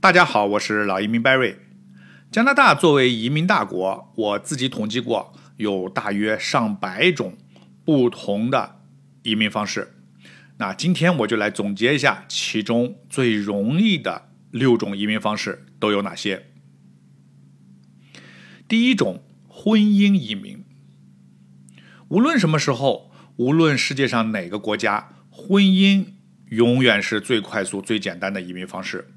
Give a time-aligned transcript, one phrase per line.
[0.00, 1.56] 大家好，我是老移民 Barry。
[2.30, 7.36] 加拿大作为移民大国，我自己统计过，有大约上百种
[7.84, 8.76] 不同的
[9.24, 9.96] 移民方式。
[10.58, 16.46] 那今天我就来总结一下，其中最容易的六种移民方式都有哪些。
[18.68, 20.64] 第一种，婚姻移民。
[22.06, 26.04] 无论什么时候，无论世界上哪个国家，婚姻
[26.50, 29.08] 永远是最快速、最简单的移民方式。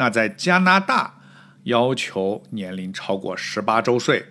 [0.00, 1.20] 那在加拿大，
[1.64, 4.28] 要求年龄超过十八周岁，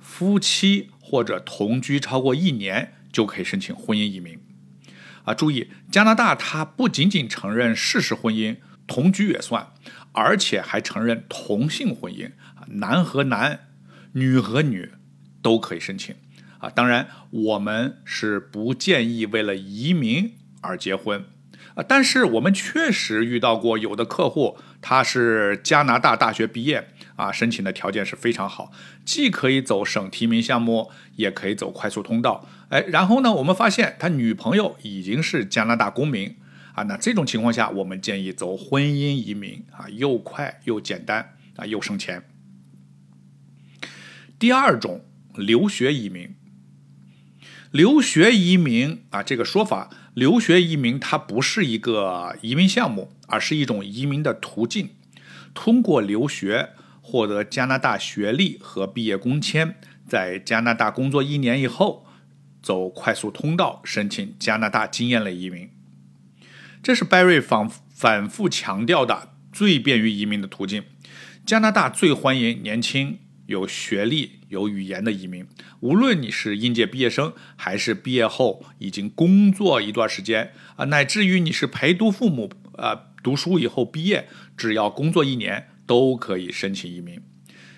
[0.00, 4.38] 夫妻或者同居超过一年就可以申请婚姻移民。
[5.24, 8.56] 啊，注意，加拿大它不仅仅承认事实婚姻，
[8.86, 9.68] 同居也算，
[10.12, 13.68] 而且还承认同性婚姻，啊男和男，
[14.12, 14.90] 女和女
[15.42, 16.14] 都可以申请。
[16.60, 21.26] 啊，当然，我们是不建议为了移民而结婚，
[21.86, 28.72] 但是我们确实遇到过有的客户，他是加拿大大学毕业，啊，申请的条件是非常好，
[29.04, 36.36] 既可以走省提名项目，也可以走快速通道，哎，然后呢，我们发现他女朋友已经是加拿大公民，
[36.74, 42.24] 啊，那这种情况下，我们建议走婚姻移民，啊，又快又简单，啊，又省钱。
[44.38, 46.34] 第二种，留学移民。
[47.70, 54.90] 留学移民啊，这个说法，留学移民它不是一个移民项目，而是一种移民的途径。
[55.54, 62.06] 通过留学获得加拿大学历和毕业工签，在加拿大工作一年以后，
[62.62, 65.70] 走快速通道申请加拿大经验类移民。
[66.82, 70.84] 这是 Barry 反反复强调的最便于移民的途径。
[71.44, 73.18] 加拿大最欢迎年轻。
[73.50, 75.44] 有学历、有语言的移民，
[75.80, 87.20] 无论你是应届毕业生，还是毕业后已经工作一段时间啊，乃至于你是陪读父母啊读书以后毕业，只要工作一年都可以申请移民。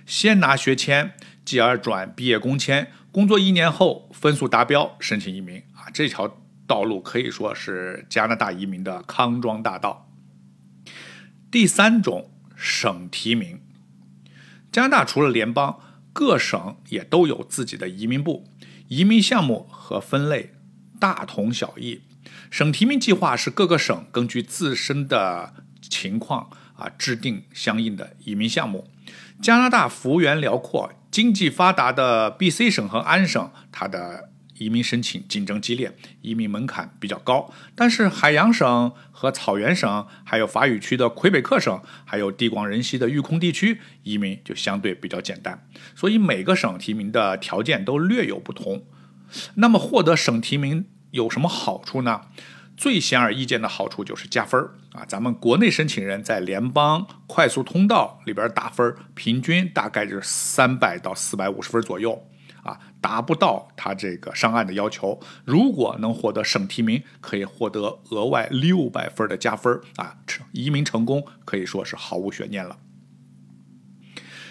[0.05, 10.13] 先拿学签，继而转毕业工签，工作一年后分数达标申请移民啊，这条道路可以说是加拿大移民的康庄大道。
[11.51, 13.63] 第三种省提名。
[14.73, 15.79] 加拿大除了联邦，
[16.13, 18.49] 各省也都有自己的移民部，
[18.89, 20.55] 移民项目和分类
[20.99, 22.01] 大同小异。
[22.51, 28.89] 省提名计划是各个省根据自身的情况啊制定相应的移民项目。
[29.43, 34.32] 加拿大幅员辽阔，经济发达的 B.C 省和安省，它的。
[34.59, 37.53] 移民申请竞争激烈，移民门槛比较高。
[37.75, 45.67] 但是海洋省和草原省，还有法语区的魁北克省，还有地广人稀的育空地区，移民就相对比较简单。
[45.95, 48.85] 所以每个省提名的条件都略有不同。
[49.55, 52.23] 那么获得省提名有什么好处呢？
[52.75, 54.61] 最显而易见的好处就是加分
[54.93, 55.05] 啊！
[55.07, 62.27] 咱们国内申请人在联邦快速通道里边打分，平均大概是三百到四百五十分左右。
[62.63, 65.21] 啊，达不到他这个上岸的要求。
[65.45, 70.17] 如果能获得省提名，可以获得额外六百分的加分啊，
[70.53, 72.79] 移民成功可以说是毫无悬念了。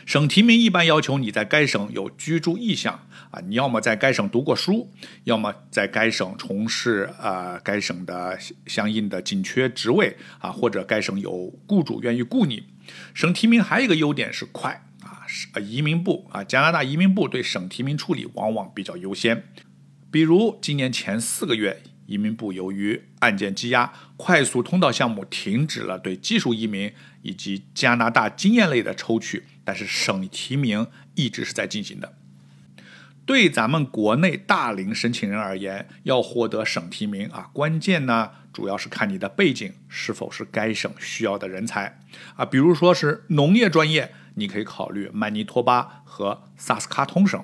[0.04, 4.90] 省提名一般要求你在该省有居住意向啊，你要么在该省读过书，
[5.24, 12.66] 要么在该省从事啊该省的相应的紧缺职位啊，或者该省有雇主愿意雇你。
[13.14, 14.84] 省提名还有一个优点是快。
[15.54, 19.44] 啊，移民部啊，加拿大移民部对省提名处理往往比较优先。
[20.10, 32.14] 比如今年前四个月，移民部由于案件积压，快速通道项目停止了对技术移民以及加拿大经验类的抽取，但是省提名一直是在进行的。
[33.26, 42.00] 对咱们国内大龄申请人而言，要获得省提名啊，关键呢主要是看你的背景是否是该省需要的人才
[42.36, 44.14] 啊，比如说是农业专业。
[44.36, 47.44] 你可以考虑曼尼托巴和萨斯卡通省，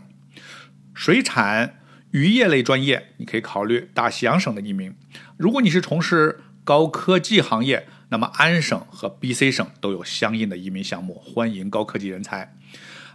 [0.94, 1.80] 水产
[2.12, 4.96] 渔业类专业，你可以考虑大西洋省的移民。
[5.38, 12.56] 如果你是从事高科技行业，那么安省和 B.C 省都有相应的移民项目，欢迎高科技人才。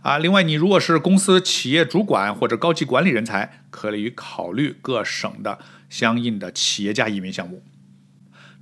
[0.03, 5.59] 啊，另外你如果是公司企业主管或者高级管理人才，可以考虑各省的
[5.89, 7.63] 相应的企业家移民项目。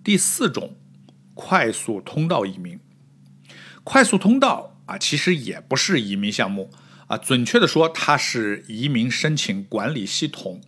[0.05, 0.77] 第四种，
[1.35, 2.79] 快速通道移民，
[3.83, 4.70] 快速通道。
[4.91, 6.69] 啊，其实也不是移民项目
[7.07, 10.61] 啊，准确的说，它是移民申请管理系统。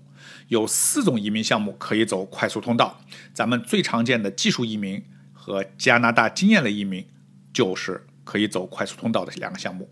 [0.47, 3.01] 有四种移民项目可以走快速通道，
[3.35, 5.03] 咱们最常见的技术移民
[5.33, 7.05] 和加拿大经验类移民
[7.53, 9.91] 就是可以走快速通道的两个项目。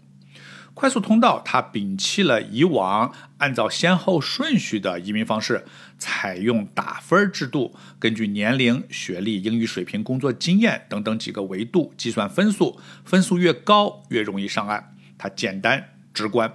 [0.72, 5.64] 快速通道它摒弃了以往按照先后顺序的移民方式，
[5.99, 14.96] 采用打分制度，根据年龄、学历、英语水平、工作经验等等几个维度计算分数，分数越高越容易上岸。
[15.19, 16.50] 它简单直观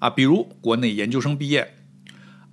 [0.00, 1.74] 啊，比如国内研究生毕业，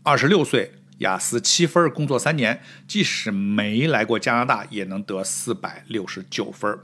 [0.04, 6.80] 二十六岁，雅思七分，工作三年，即使没来过加拿大，也能得四百六十九分。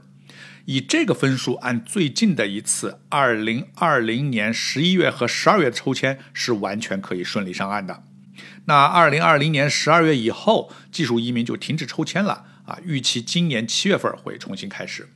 [0.64, 8.02] 以这个分数，按最近的一次二零二零年十一月和十二月的抽签，是完全可以顺利上岸的。
[8.64, 15.08] 那二零二零年十二月以后，技术移民就停止抽签了啊，预期今年七月份会重新开始。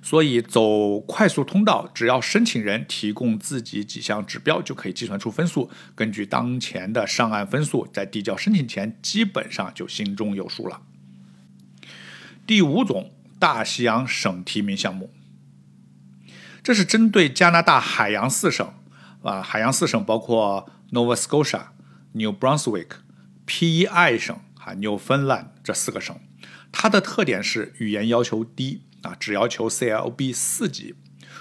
[0.00, 5.70] 所以走快速通道，只要申请人提供自己几项指标，就可以计算出分数。
[5.94, 10.80] 根据当前的上岸分数，在递交申请前，基本上就心中有数了。
[12.46, 13.12] 第五种。
[13.42, 15.12] 大西洋省提名项目，
[16.62, 18.72] 这是针对加拿大海洋四省
[19.24, 21.62] 啊，海洋四省包括 Nova Scotia、
[22.12, 22.86] New Brunswick、
[23.44, 26.16] PEI 省啊、，New Finland 这四个省。
[26.70, 30.94] 它的特点是语言要求低啊，只要求 CLB 四级，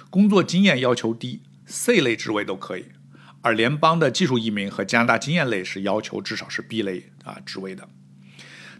[0.09, 2.85] 工作经验要求低，C 类职位都可以。
[3.43, 7.87] 而联邦的技术移民和加拿大经验类是要求至少是 B 类啊职位的。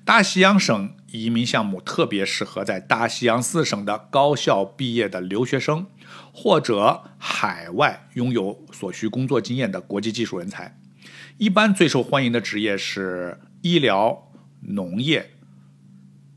[0.04, 5.86] 大西洋省移民项目特别适合在大西洋四省的高校毕业的留学生，
[6.34, 10.78] 或者海外拥有所需工作经验的国际技术人才。
[11.38, 14.32] 一般最受欢迎的职业是医疗、
[14.62, 15.32] 农业、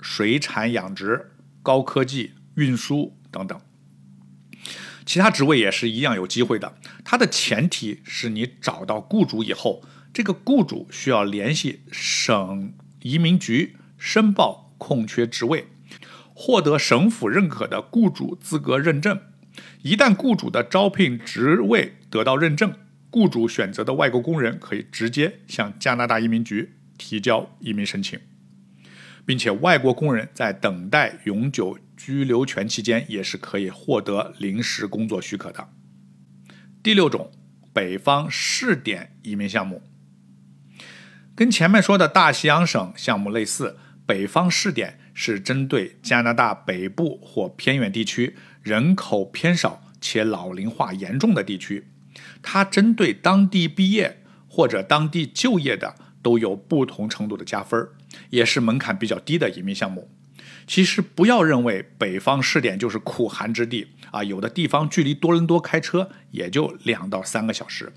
[0.01, 1.33] 水产养殖、
[1.63, 3.59] 高科技、运输等等。
[5.07, 6.77] 其他职位也是一样有机会的。
[7.05, 9.83] 它的前提是你找到雇主以后，
[10.13, 12.75] 这个雇主需要联系省。
[13.05, 15.67] 移民局申报空缺职位，
[16.33, 19.21] 获得省府认可的雇主资格认证。
[19.83, 22.73] 一旦雇主的招聘职位得到认证，
[23.11, 28.19] 雇主选择的外国工人可以直接向加拿大移民局提交移民申请，
[29.27, 35.69] 并且外国工人在等待永久居留权期间也是可以获得临时工作许可的。
[36.83, 37.31] 第六种，
[37.75, 39.83] 北方试点移民项目。
[41.37, 43.77] 跟前面说的大西洋省项目类似，
[44.07, 51.89] 北方试点是针对加拿大北部或偏远地区人口偏少且老龄化严重的地区，
[52.41, 57.89] 它针对当地毕业或者当地就业的都有不同程度的加分，
[58.31, 60.09] 也是门槛比较低的移民项目。
[60.67, 67.93] 其实不要认为北方试点就是苦寒之地啊，有的地方距离多伦多开车也就两到三个小时。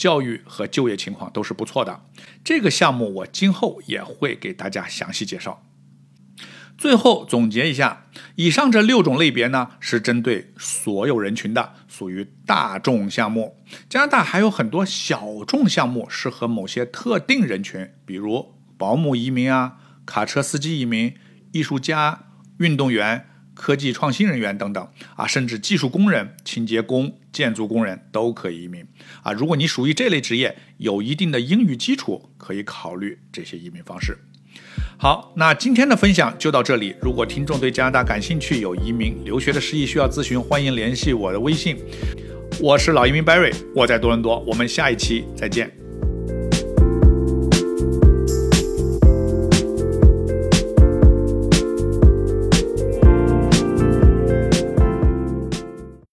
[0.00, 2.00] 教育和就业情况都是不错的，
[2.42, 5.62] 这个项目我今后也会给大家详细介绍。
[6.78, 8.06] 最后总结一下，
[8.36, 13.58] 以上这六种类别呢是针对所有人群的，属于大众项目。
[13.90, 19.76] 加拿大还有很多小众项目，适合某些特定人群，比如保姆移民啊、
[20.06, 21.14] 卡车司机移民、
[21.52, 22.20] 艺术家、
[22.56, 23.26] 运动员。
[23.60, 28.82] 科技创新人员等等啊，甚至技术工人、清洁工、建筑工人都可以移民
[29.22, 29.32] 啊。
[29.32, 34.16] 如果你属于这类职业，有一定的英语基础，可以考虑这些移民方式。
[34.96, 36.96] 好，那今天的分享就到这里。
[37.02, 41.76] 如果听众对加拿大感兴趣，有移民留学的事宜需要咨询，欢迎联系我的微信。
[42.62, 44.38] 我是老移民 Barry，我在多伦多。
[44.40, 45.79] 我们下一期再见。